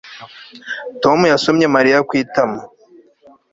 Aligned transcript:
Tom 1.03 1.19
yasomye 1.31 1.65
Mariya 1.75 1.99
ku 2.07 2.13
itama 2.23 2.61